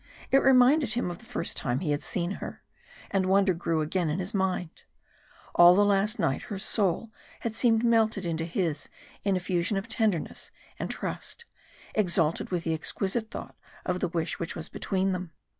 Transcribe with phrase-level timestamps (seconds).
[0.31, 2.63] It reminded him of the first time he had seen her,
[3.11, 4.81] and wonder grew again in his mind.
[5.53, 8.89] All the last night her soul had seemed melted into his
[9.23, 11.45] in a fusion of tenderness and trust,
[11.93, 15.33] exalted with the exquisite thought of the wish which was between them.